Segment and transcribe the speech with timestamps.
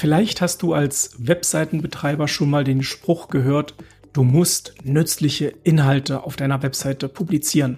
[0.00, 3.74] Vielleicht hast du als Webseitenbetreiber schon mal den Spruch gehört,
[4.14, 7.76] du musst nützliche Inhalte auf deiner Webseite publizieren.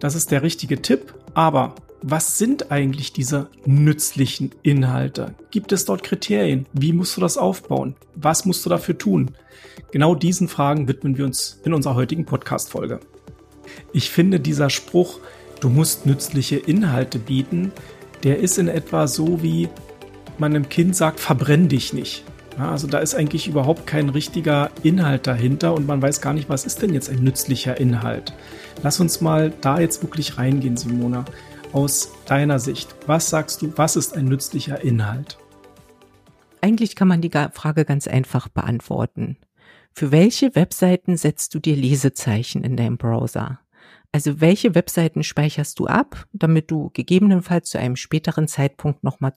[0.00, 5.36] Das ist der richtige Tipp, aber was sind eigentlich diese nützlichen Inhalte?
[5.52, 6.66] Gibt es dort Kriterien?
[6.72, 7.94] Wie musst du das aufbauen?
[8.16, 9.30] Was musst du dafür tun?
[9.92, 12.98] Genau diesen Fragen widmen wir uns in unserer heutigen Podcast-Folge.
[13.92, 15.20] Ich finde dieser Spruch,
[15.60, 17.70] du musst nützliche Inhalte bieten,
[18.24, 19.68] der ist in etwa so wie
[20.40, 22.24] man einem Kind sagt, verbrenn dich nicht.
[22.58, 26.66] Also da ist eigentlich überhaupt kein richtiger Inhalt dahinter und man weiß gar nicht, was
[26.66, 28.32] ist denn jetzt ein nützlicher Inhalt.
[28.82, 31.24] Lass uns mal da jetzt wirklich reingehen, Simona.
[31.72, 35.38] Aus deiner Sicht, was sagst du, was ist ein nützlicher Inhalt?
[36.60, 39.36] Eigentlich kann man die Frage ganz einfach beantworten.
[39.92, 43.60] Für welche Webseiten setzt du dir Lesezeichen in deinem Browser?
[44.10, 49.34] Also welche Webseiten speicherst du ab, damit du gegebenenfalls zu einem späteren Zeitpunkt nochmal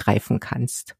[0.00, 0.96] zugreifen kannst?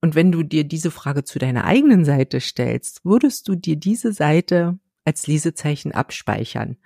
[0.00, 4.12] Und wenn du dir diese Frage zu deiner eigenen Seite stellst, würdest du dir diese
[4.12, 6.76] Seite als Lesezeichen abspeichern.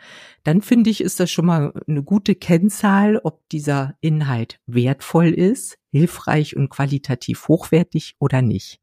[0.44, 5.76] Dann finde ich, ist das schon mal eine gute Kennzahl, ob dieser Inhalt wertvoll ist,
[5.90, 8.78] hilfreich und qualitativ hochwertig oder nicht.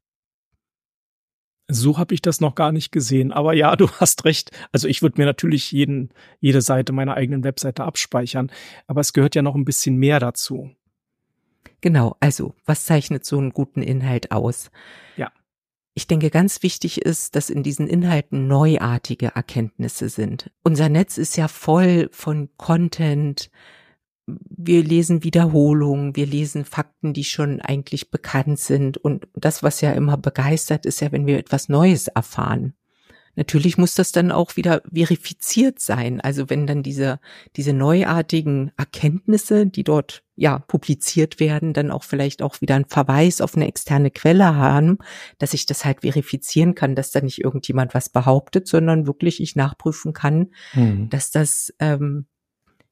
[1.68, 3.32] So habe ich das noch gar nicht gesehen.
[3.32, 4.50] Aber ja, du hast recht.
[4.72, 8.52] Also ich würde mir natürlich jeden, jede Seite meiner eigenen Webseite abspeichern.
[8.88, 10.70] Aber es gehört ja noch ein bisschen mehr dazu.
[11.80, 14.70] Genau, also was zeichnet so einen guten Inhalt aus?
[15.16, 15.32] Ja.
[15.94, 20.50] Ich denke, ganz wichtig ist, dass in diesen Inhalten neuartige Erkenntnisse sind.
[20.62, 23.50] Unser Netz ist ja voll von Content.
[24.26, 28.98] Wir lesen Wiederholungen, wir lesen Fakten, die schon eigentlich bekannt sind.
[28.98, 32.74] Und das, was ja immer begeistert, ist ja, wenn wir etwas Neues erfahren.
[33.36, 36.20] Natürlich muss das dann auch wieder verifiziert sein.
[36.20, 37.20] Also wenn dann diese,
[37.56, 43.42] diese neuartigen Erkenntnisse, die dort ja publiziert werden, dann auch vielleicht auch wieder einen Verweis
[43.42, 44.96] auf eine externe Quelle haben,
[45.36, 49.54] dass ich das halt verifizieren kann, dass da nicht irgendjemand was behauptet, sondern wirklich ich
[49.54, 51.10] nachprüfen kann, mhm.
[51.10, 52.24] dass das ähm,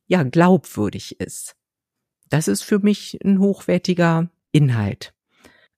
[0.07, 1.57] ja glaubwürdig ist.
[2.29, 5.15] Das ist für mich ein hochwertiger Inhalt.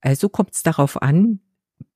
[0.01, 1.39] Also kommt es darauf an,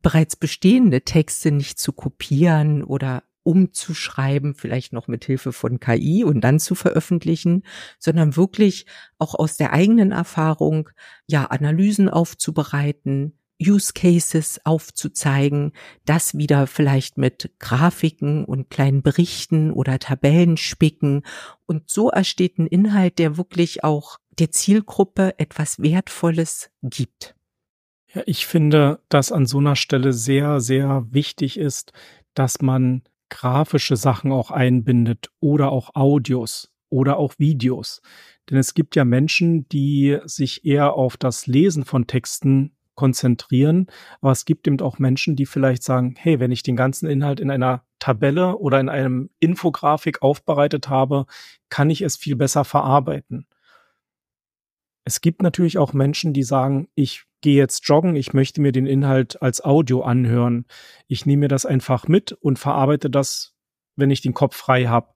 [0.02, 6.41] bereits bestehende Texte nicht zu kopieren oder umzuschreiben, vielleicht noch mit Hilfe von KI und
[6.41, 7.63] dann zu veröffentlichen,
[8.00, 8.88] sondern wirklich
[9.19, 10.89] auch aus der eigenen Erfahrung,
[11.28, 15.72] ja, Analysen aufzubereiten, Use Cases aufzuzeigen,
[16.05, 21.22] das wieder vielleicht mit Grafiken und kleinen Berichten oder Tabellen spicken
[21.66, 27.35] und so entsteht ein Inhalt, der wirklich auch der Zielgruppe etwas Wertvolles gibt.
[28.13, 31.94] Ja, ich finde, dass an so einer Stelle sehr, sehr wichtig ist,
[32.34, 38.02] dass man grafische Sachen auch einbindet oder auch Audios oder auch Videos.
[38.50, 43.88] Denn es gibt ja Menschen, die sich eher auf das Lesen von Texten konzentrieren,
[44.22, 47.40] aber es gibt eben auch Menschen, die vielleicht sagen, hey, wenn ich den ganzen Inhalt
[47.40, 51.25] in einer Tabelle oder in einem Infografik aufbereitet habe,
[51.69, 53.47] kann ich es viel besser verarbeiten.
[55.05, 58.88] Es gibt natürlich auch Menschen, die sagen, ich gehe jetzt joggen, ich möchte mir den
[58.88, 60.66] Inhalt als Audio anhören.
[61.07, 63.53] Ich nehme mir das einfach mit und verarbeite das,
[63.95, 65.13] wenn ich den Kopf frei habe.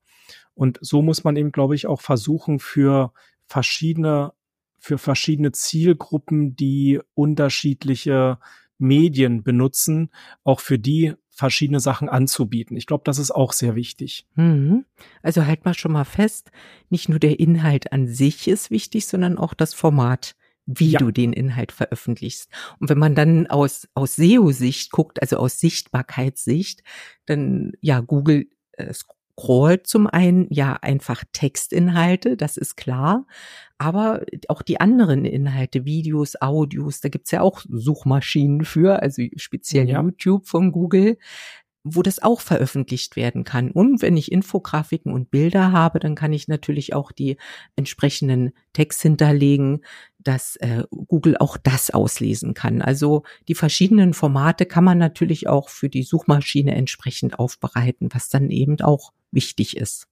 [0.54, 3.14] Und so muss man eben, glaube ich, auch versuchen, für
[3.48, 4.34] verschiedene,
[4.78, 8.38] für verschiedene Zielgruppen, die unterschiedliche
[8.78, 10.12] Medien benutzen,
[10.44, 12.76] auch für die verschiedene Sachen anzubieten.
[12.76, 14.28] Ich glaube, das ist auch sehr wichtig.
[14.36, 14.84] Mhm.
[15.24, 16.52] Also halt mal schon mal fest,
[16.90, 20.36] nicht nur der Inhalt an sich ist wichtig, sondern auch das Format
[20.66, 21.00] wie ja.
[21.00, 22.52] du den Inhalt veröffentlichst.
[22.80, 26.84] Und wenn man dann aus, aus SEO-Sicht guckt, also aus Sichtbarkeitssicht,
[27.26, 28.94] dann ja, Google äh,
[29.40, 33.26] scrollt zum einen ja einfach Textinhalte, das ist klar,
[33.78, 39.90] aber auch die anderen Inhalte, Videos, Audios, da gibt's ja auch Suchmaschinen für, also speziell
[39.90, 40.02] ja.
[40.02, 41.18] YouTube von Google,
[41.86, 43.72] wo das auch veröffentlicht werden kann.
[43.72, 47.38] Und wenn ich Infografiken und Bilder habe, dann kann ich natürlich auch die
[47.78, 49.86] entsprechenden Text hinterlegen,
[50.20, 52.82] dass äh, Google auch das auslesen kann.
[52.82, 58.52] Also die verschiedenen Formate kann man natürlich auch für die Suchmaschine entsprechend aufbereiten, was dann
[58.52, 60.08] eben auch wichtig ist,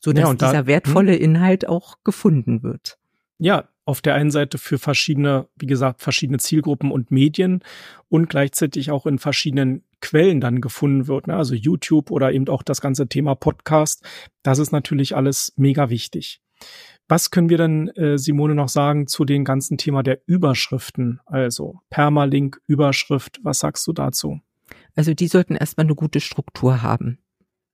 [0.00, 1.22] so dass ja, dieser da, wertvolle hm?
[1.22, 2.98] Inhalt auch gefunden wird.
[3.38, 7.64] Ja, auf der einen Seite für verschiedene, wie gesagt, verschiedene Zielgruppen und Medien
[8.08, 11.36] und gleichzeitig auch in verschiedenen Quellen dann gefunden wird, ne?
[11.36, 14.04] also YouTube oder eben auch das ganze Thema Podcast.
[14.42, 16.40] Das ist natürlich alles mega wichtig.
[17.08, 21.20] Was können wir denn, äh, Simone, noch sagen zu dem ganzen Thema der Überschriften?
[21.26, 24.40] Also Permalink, Überschrift, was sagst du dazu?
[24.94, 27.18] Also die sollten erstmal eine gute Struktur haben.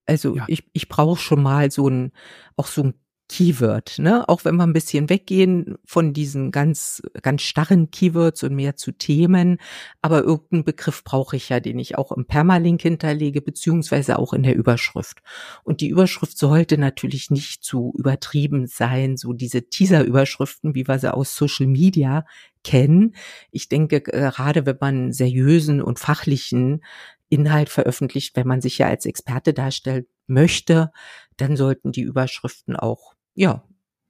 [0.07, 0.45] Also ja.
[0.49, 2.13] ich, ich brauche schon mal so ein,
[2.57, 2.95] auch so ein
[3.29, 4.29] Keyword, ne?
[4.29, 8.93] Auch wenn wir ein bisschen weggehen von diesen ganz, ganz starren Keywords und mehr zu
[8.93, 9.59] Themen.
[10.01, 14.45] Aber irgendeinen Begriff brauche ich ja, den ich auch im Permalink hinterlege, beziehungsweise auch in
[14.45, 15.23] der Überschrift.
[15.65, 21.13] Und die Überschrift sollte natürlich nicht zu übertrieben sein, so diese Teaser-Überschriften, wie wir sie
[21.13, 22.25] aus Social Media
[22.63, 23.15] kennen.
[23.51, 26.83] Ich denke, gerade wenn man seriösen und fachlichen
[27.29, 30.93] Inhalt veröffentlicht, wenn man sich ja als Experte darstellen möchte,
[31.37, 33.63] dann sollten die Überschriften auch ja,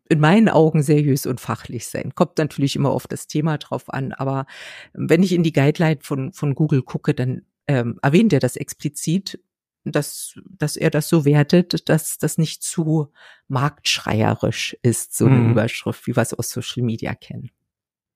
[0.08, 2.14] in meinen Augen seriös und fachlich sein.
[2.14, 4.46] Kommt natürlich immer auf das Thema drauf an, aber
[4.92, 9.40] wenn ich in die Guideline von, von Google gucke, dann ähm, erwähnt er das explizit,
[9.84, 13.12] dass, dass er das so wertet, dass das nicht zu
[13.48, 15.52] marktschreierisch ist, so eine mhm.
[15.52, 17.50] Überschrift, wie wir es aus Social Media kennen.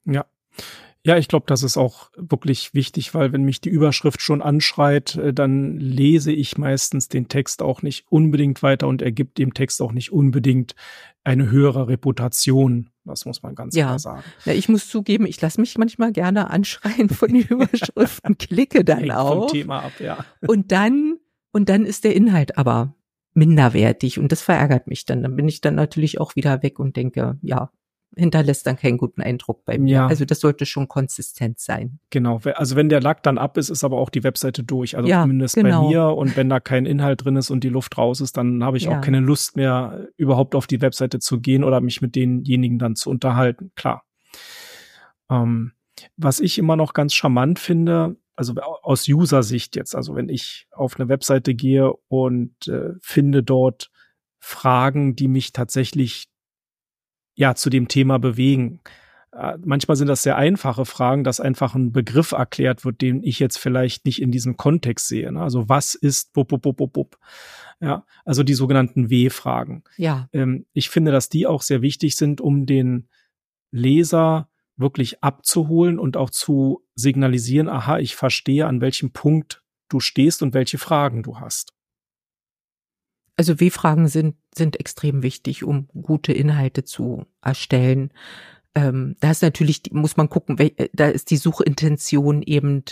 [0.04, 0.26] Ja,
[1.02, 5.16] ja, ich glaube, das ist auch wirklich wichtig, weil wenn mich die Überschrift schon anschreit,
[5.16, 9.80] äh, dann lese ich meistens den Text auch nicht unbedingt weiter und ergibt dem Text
[9.80, 10.74] auch nicht unbedingt
[11.24, 12.90] eine höhere Reputation.
[13.04, 13.86] Das muss man ganz ja.
[13.86, 14.22] klar sagen.
[14.44, 18.98] Ja, ich muss zugeben, ich lasse mich manchmal gerne anschreien von den Überschriften, klicke dann
[18.98, 19.48] Hängt auch.
[19.48, 20.24] Vom Thema ab, ja.
[20.46, 21.18] Und dann,
[21.50, 22.94] und dann ist der Inhalt aber
[23.32, 25.22] minderwertig und das verärgert mich dann.
[25.22, 27.70] Dann bin ich dann natürlich auch wieder weg und denke, ja,
[28.16, 29.94] hinterlässt dann keinen guten Eindruck bei mir.
[29.94, 30.06] Ja.
[30.06, 32.00] Also das sollte schon konsistent sein.
[32.10, 34.96] Genau, also wenn der Lack dann ab ist, ist aber auch die Webseite durch.
[34.96, 35.82] Also ja, zumindest genau.
[35.82, 36.04] bei mir.
[36.06, 38.84] Und wenn da kein Inhalt drin ist und die Luft raus ist, dann habe ich
[38.84, 38.98] ja.
[38.98, 42.96] auch keine Lust mehr, überhaupt auf die Webseite zu gehen oder mich mit denjenigen dann
[42.96, 43.70] zu unterhalten.
[43.76, 44.04] Klar.
[45.30, 45.72] Ähm,
[46.16, 50.98] was ich immer noch ganz charmant finde, also aus User-Sicht jetzt, also wenn ich auf
[50.98, 53.90] eine Webseite gehe und äh, finde dort
[54.38, 56.29] Fragen, die mich tatsächlich
[57.40, 58.80] ja zu dem Thema bewegen.
[59.32, 63.38] Äh, manchmal sind das sehr einfache Fragen, dass einfach ein Begriff erklärt wird, den ich
[63.38, 65.32] jetzt vielleicht nicht in diesem Kontext sehe.
[65.32, 65.40] Ne?
[65.40, 67.18] Also was ist bub, bub, bub, bub, bub.
[67.80, 69.84] Ja, also die sogenannten W-Fragen.
[69.96, 70.28] Ja.
[70.32, 73.08] Ähm, ich finde, dass die auch sehr wichtig sind, um den
[73.70, 80.42] Leser wirklich abzuholen und auch zu signalisieren, aha, ich verstehe, an welchem Punkt du stehst
[80.42, 81.72] und welche Fragen du hast.
[83.40, 88.12] Also W-Fragen sind, sind extrem wichtig, um gute Inhalte zu erstellen.
[88.74, 92.82] Ähm, da ist natürlich, muss man gucken, äh, da ist die Suchintention eben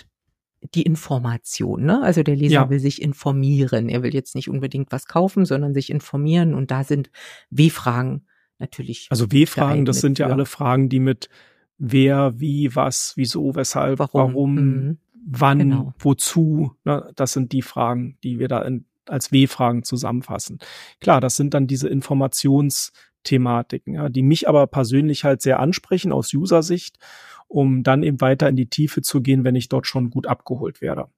[0.75, 1.85] die Information.
[1.85, 2.03] Ne?
[2.03, 2.71] Also der Leser ja.
[2.71, 3.91] will sich informieren.
[3.91, 6.55] Er will jetzt nicht unbedingt was kaufen, sondern sich informieren.
[6.55, 7.11] Und da sind
[7.51, 8.25] W-Fragen
[8.59, 9.09] natürlich.
[9.11, 11.29] Also W-Fragen, das sind ja alle Fragen, die mit
[11.77, 14.99] wer, wie, was, wieso, weshalb, warum, warum mhm.
[15.27, 15.95] wann, genau.
[15.99, 16.73] wozu.
[16.87, 17.13] Ne?
[17.17, 20.59] Das sind die Fragen, die wir da in als W-Fragen zusammenfassen.
[21.01, 26.33] Klar, das sind dann diese Informationsthematiken, ja, die mich aber persönlich halt sehr ansprechen aus
[26.33, 26.99] User-Sicht,
[27.47, 30.81] um dann eben weiter in die Tiefe zu gehen, wenn ich dort schon gut abgeholt
[30.81, 31.09] werde.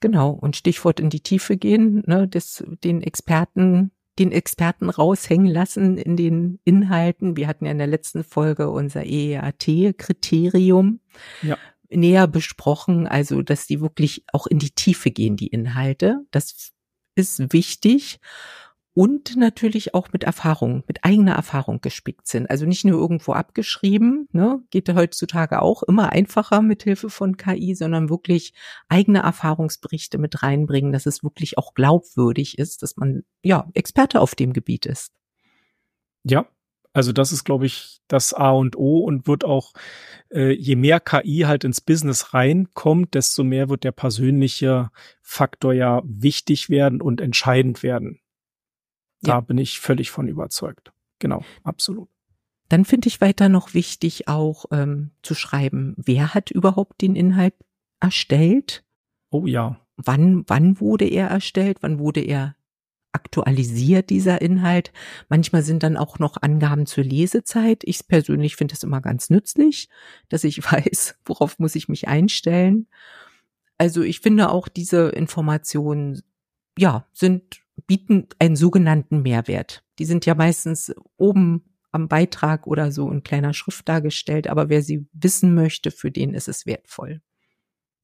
[0.00, 5.98] Genau, und Stichwort in die Tiefe gehen, ne, das, den Experten den Experten raushängen lassen
[5.98, 7.36] in den Inhalten.
[7.36, 11.00] Wir hatten ja in der letzten Folge unser EAT-Kriterium.
[11.42, 11.58] Ja
[11.96, 16.24] näher besprochen, also dass die wirklich auch in die Tiefe gehen, die Inhalte.
[16.30, 16.72] Das
[17.14, 18.20] ist wichtig
[18.94, 22.48] und natürlich auch mit Erfahrung, mit eigener Erfahrung gespickt sind.
[22.48, 27.74] Also nicht nur irgendwo abgeschrieben, ne, geht heutzutage auch immer einfacher mit Hilfe von KI,
[27.74, 28.54] sondern wirklich
[28.88, 34.36] eigene Erfahrungsberichte mit reinbringen, dass es wirklich auch glaubwürdig ist, dass man ja Experte auf
[34.36, 35.12] dem Gebiet ist.
[36.22, 36.46] Ja,
[36.94, 39.72] also das ist, glaube ich, das A und O und wird auch,
[40.30, 46.02] äh, je mehr KI halt ins Business reinkommt, desto mehr wird der persönliche Faktor ja
[46.04, 48.20] wichtig werden und entscheidend werden.
[49.22, 49.40] Da ja.
[49.40, 50.92] bin ich völlig von überzeugt.
[51.18, 52.08] Genau, absolut.
[52.68, 57.54] Dann finde ich weiter noch wichtig auch ähm, zu schreiben, wer hat überhaupt den Inhalt
[58.00, 58.84] erstellt?
[59.30, 59.80] Oh ja.
[59.96, 61.78] Wann, wann wurde er erstellt?
[61.80, 62.54] Wann wurde er
[63.14, 64.92] aktualisiert dieser Inhalt.
[65.28, 67.82] Manchmal sind dann auch noch Angaben zur Lesezeit.
[67.84, 69.88] Ich persönlich finde es immer ganz nützlich,
[70.28, 72.86] dass ich weiß, worauf muss ich mich einstellen.
[73.78, 76.22] Also ich finde auch diese Informationen,
[76.78, 79.84] ja, sind, bieten einen sogenannten Mehrwert.
[79.98, 84.82] Die sind ja meistens oben am Beitrag oder so in kleiner Schrift dargestellt, aber wer
[84.82, 87.20] sie wissen möchte, für den ist es wertvoll.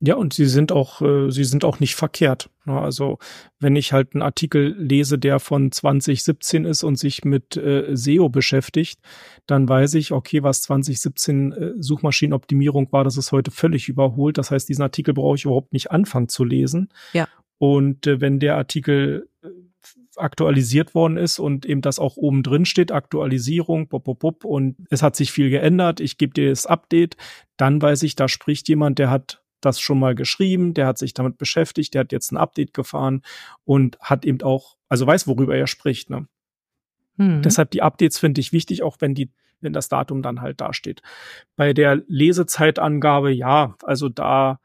[0.02, 2.48] Ja, und sie sind auch, äh, sie sind auch nicht verkehrt.
[2.64, 2.80] Ne?
[2.80, 3.18] Also
[3.58, 8.30] wenn ich halt einen Artikel lese, der von 2017 ist und sich mit äh, SEO
[8.30, 8.98] beschäftigt,
[9.46, 14.38] dann weiß ich, okay, was 2017 äh, Suchmaschinenoptimierung war, das ist heute völlig überholt.
[14.38, 16.88] Das heißt, diesen Artikel brauche ich überhaupt nicht anfangen zu lesen.
[17.12, 17.28] Ja.
[17.58, 19.48] Und äh, wenn der Artikel äh,
[20.16, 24.76] aktualisiert worden ist und eben das auch oben drin steht, Aktualisierung, bop, bop, bop, und
[24.88, 27.18] es hat sich viel geändert, ich gebe dir das Update,
[27.58, 31.14] dann weiß ich, da spricht jemand, der hat das schon mal geschrieben, der hat sich
[31.14, 33.22] damit beschäftigt, der hat jetzt ein Update gefahren
[33.64, 36.10] und hat eben auch, also weiß, worüber er spricht.
[36.10, 36.26] Ne?
[37.16, 37.42] Mhm.
[37.42, 41.02] Deshalb die Updates finde ich wichtig, auch wenn die, wenn das Datum dann halt dasteht.
[41.56, 44.60] Bei der Lesezeitangabe, ja, also da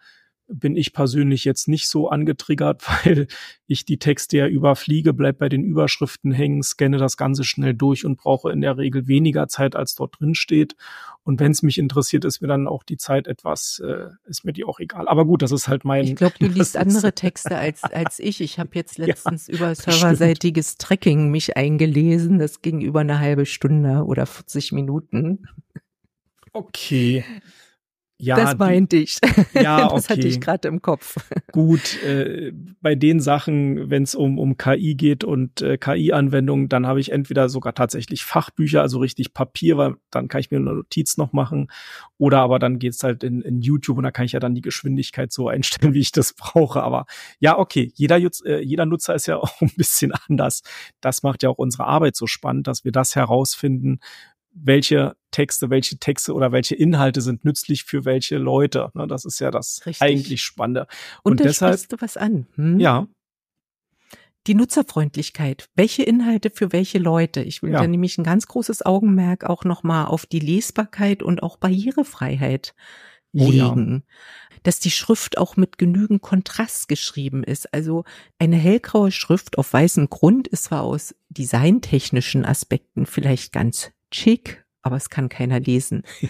[0.47, 3.27] bin ich persönlich jetzt nicht so angetriggert, weil
[3.67, 8.05] ich die Texte ja überfliege, bleib bei den Überschriften hängen, scanne das Ganze schnell durch
[8.05, 10.75] und brauche in der Regel weniger Zeit, als dort drin steht.
[11.23, 14.53] Und wenn es mich interessiert, ist mir dann auch die Zeit etwas, äh, ist mir
[14.53, 15.07] die auch egal.
[15.07, 16.05] Aber gut, das ist halt mein.
[16.05, 18.41] Ich glaube, du liest andere Texte als, als ich.
[18.41, 22.37] Ich habe jetzt letztens ja, über serverseitiges Tracking mich eingelesen.
[22.37, 25.47] Das ging über eine halbe Stunde oder 40 Minuten.
[26.53, 27.25] Okay.
[28.17, 29.19] Ja, das meinte ich.
[29.53, 30.13] Ja, das okay.
[30.13, 31.17] hatte ich gerade im Kopf.
[31.51, 36.87] Gut, äh, bei den Sachen, wenn es um, um KI geht und äh, KI-Anwendungen, dann
[36.87, 40.73] habe ich entweder sogar tatsächlich Fachbücher, also richtig Papier, weil dann kann ich mir eine
[40.73, 41.67] Notiz noch machen.
[42.17, 44.61] Oder aber dann geht's halt in, in YouTube und da kann ich ja dann die
[44.61, 46.83] Geschwindigkeit so einstellen, wie ich das brauche.
[46.83, 47.07] Aber
[47.39, 50.61] ja, okay, jeder, äh, jeder Nutzer ist ja auch ein bisschen anders.
[51.01, 53.99] Das macht ja auch unsere Arbeit so spannend, dass wir das herausfinden,
[54.55, 58.89] welche Texte, welche Texte oder welche Inhalte sind nützlich für welche Leute.
[58.93, 60.01] Ne, das ist ja das Richtig.
[60.01, 60.87] eigentlich Spannende.
[61.23, 62.47] Und, Und da deshalb, du was an.
[62.55, 62.79] Hm?
[62.79, 63.07] Ja.
[64.47, 65.69] Die Nutzerfreundlichkeit.
[65.75, 67.41] Welche Inhalte für welche Leute?
[67.41, 67.81] Ich will ja.
[67.81, 72.75] da nämlich ein ganz großes Augenmerk auch nochmal auf die Lesbarkeit und auch Barrierefreiheit
[73.33, 74.03] legen.
[74.03, 74.59] Oh ja.
[74.63, 77.73] Dass die Schrift auch mit genügend Kontrast geschrieben ist.
[77.73, 78.03] Also
[78.39, 84.97] eine hellgraue Schrift auf weißem Grund ist zwar aus designtechnischen Aspekten vielleicht ganz schick, aber
[84.97, 86.03] es kann keiner lesen.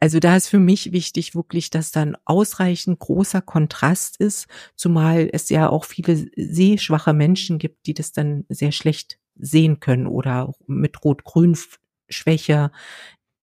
[0.00, 5.48] Also da ist für mich wichtig wirklich, dass dann ausreichend großer Kontrast ist, zumal es
[5.48, 11.02] ja auch viele sehschwache Menschen gibt, die das dann sehr schlecht sehen können oder mit
[11.04, 11.56] Rot-Grün
[12.08, 12.70] Schwäche.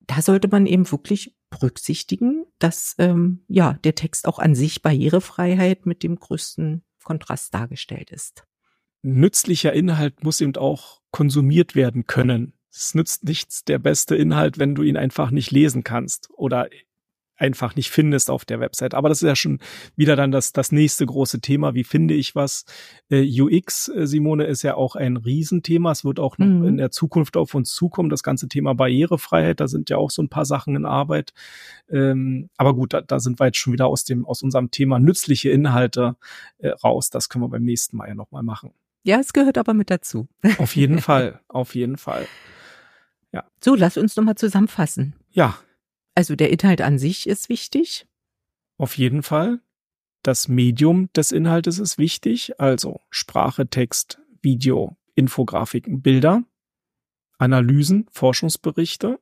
[0.02, 5.86] Da sollte man eben wirklich berücksichtigen, dass ähm, ja der Text auch an sich Barrierefreiheit
[5.86, 8.46] mit dem größten Kontrast dargestellt ist.
[9.02, 14.76] Nützlicher Inhalt muss eben auch konsumiert werden können es nützt nichts der beste Inhalt, wenn
[14.76, 16.68] du ihn einfach nicht lesen kannst oder
[17.36, 18.94] einfach nicht findest auf der Website.
[18.94, 19.60] Aber das ist ja schon
[19.96, 21.74] wieder dann das, das nächste große Thema.
[21.74, 22.66] Wie finde ich was?
[23.10, 25.92] Äh, UX, äh, Simone, ist ja auch ein Riesenthema.
[25.92, 26.66] Es wird auch mhm.
[26.66, 28.10] in der Zukunft auf uns zukommen.
[28.10, 31.34] Das ganze Thema Barrierefreiheit, da sind ja auch so ein paar Sachen in Arbeit.
[31.90, 35.00] Ähm, aber gut, da, da sind wir jetzt schon wieder aus dem, aus unserem Thema
[35.00, 36.16] nützliche Inhalte
[36.60, 37.10] äh, raus.
[37.10, 38.72] Das können wir beim nächsten Mal ja nochmal machen.
[39.04, 40.28] Ja, es gehört aber mit dazu.
[40.60, 42.28] Auf jeden Fall, auf jeden Fall.
[43.34, 43.46] Ja.
[43.62, 45.16] So, lass uns nochmal zusammenfassen.
[45.32, 45.58] Ja.
[46.16, 48.08] Also der Inhalt an sich ist wichtig.
[48.78, 49.60] Auf jeden Fall.
[50.22, 56.44] Das Medium des Inhaltes ist wichtig, also Sprache, Text, Video, Infografiken, Bilder,
[57.38, 59.20] Analysen, Forschungsberichte.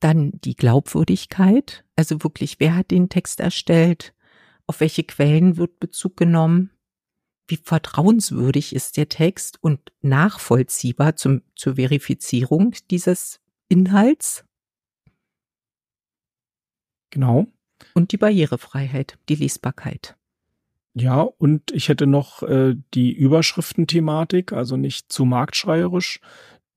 [0.00, 4.14] Dann die Glaubwürdigkeit, also wirklich, wer hat den Text erstellt,
[4.66, 6.70] auf welche Quellen wird Bezug genommen,
[7.46, 14.44] wie vertrauenswürdig ist der Text und nachvollziehbar zum, zur Verifizierung dieses Inhalts.
[17.10, 17.46] Genau.
[17.92, 20.16] Und die Barrierefreiheit, die Lesbarkeit.
[20.94, 26.20] Ja, und ich hätte noch äh, die Überschriftenthematik, also nicht zu marktschreierisch,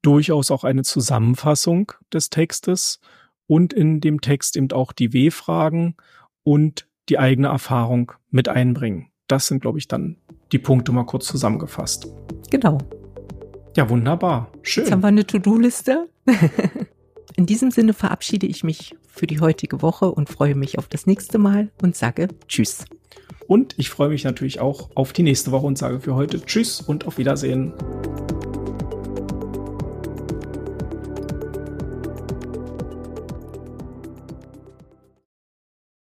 [0.02, 3.00] durchaus auch eine Zusammenfassung des Textes
[3.46, 5.96] und in dem Text eben auch die W-Fragen
[6.44, 9.12] und die eigene Erfahrung mit einbringen.
[9.28, 10.18] Das sind, glaube ich, dann
[10.52, 12.08] die Punkte mal kurz zusammengefasst.
[12.50, 12.78] Genau.
[13.76, 14.52] Ja, wunderbar.
[14.64, 14.86] Schön.
[14.86, 16.10] Jetzt haben wir eine To-Do-Liste.
[17.36, 21.06] In diesem Sinne verabschiede ich mich für die heutige Woche und freue mich auf das
[21.06, 22.86] nächste Mal und sage Tschüss.
[23.48, 26.82] Und ich freue mich natürlich auch auf die nächste Woche und sage für heute Tschüss
[26.82, 27.74] und auf Wiedersehen.